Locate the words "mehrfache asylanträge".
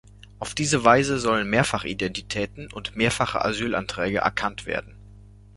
2.95-4.17